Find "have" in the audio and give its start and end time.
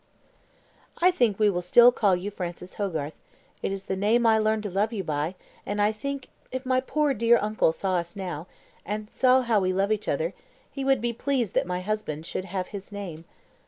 12.45-12.69